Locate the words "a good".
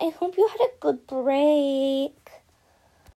0.62-1.06